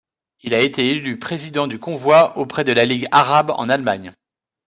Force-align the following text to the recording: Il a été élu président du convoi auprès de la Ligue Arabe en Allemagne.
Il 0.41 0.55
a 0.55 0.61
été 0.61 0.89
élu 0.89 1.19
président 1.19 1.67
du 1.67 1.77
convoi 1.77 2.35
auprès 2.35 2.63
de 2.63 2.71
la 2.71 2.85
Ligue 2.85 3.05
Arabe 3.11 3.51
en 3.55 3.69
Allemagne. 3.69 4.13